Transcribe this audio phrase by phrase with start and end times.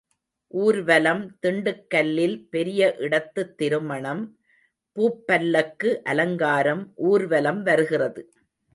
[0.53, 4.23] ஊர்வலம் திண்டுக்கல்லில் பெரிய இடத்துத் திருமணம்
[4.97, 8.23] பூப் பல்லக்கு அலங்காரம் ஊர்வலம் வருகிறது.